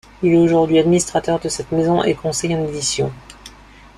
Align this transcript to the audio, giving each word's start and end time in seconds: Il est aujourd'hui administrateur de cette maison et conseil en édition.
Il 0.23 0.33
est 0.33 0.37
aujourd'hui 0.39 0.79
administrateur 0.79 1.37
de 1.39 1.47
cette 1.47 1.71
maison 1.71 2.01
et 2.03 2.15
conseil 2.15 2.55
en 2.55 2.65
édition. 2.67 3.11